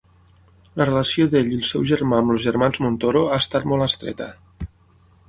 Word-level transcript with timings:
La 0.79 0.85
relació 0.89 1.27
d'ell 1.33 1.51
i 1.51 1.59
el 1.59 1.67
seu 1.71 1.85
germà 1.91 2.21
amb 2.21 2.35
els 2.37 2.41
germans 2.45 2.81
Montoro 2.87 3.21
ha 3.35 3.39
estat 3.45 3.69
molt 3.73 3.89
estreta. 3.89 4.31